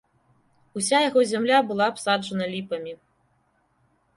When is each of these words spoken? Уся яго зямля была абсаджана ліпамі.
Уся 0.79 1.01
яго 1.09 1.21
зямля 1.31 1.59
была 1.73 1.85
абсаджана 1.95 2.45
ліпамі. 2.55 2.93